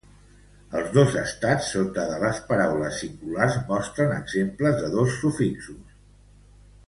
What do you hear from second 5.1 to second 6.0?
sufixos.